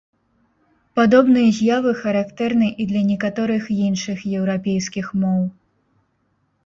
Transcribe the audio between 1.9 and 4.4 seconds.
характэрны і для некаторых іншых